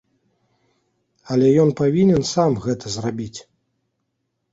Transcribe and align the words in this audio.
Але 1.35 1.47
ён 1.63 1.69
павінен 1.81 2.21
сам 2.33 2.51
гэта 2.65 2.85
зрабіць. 2.95 3.39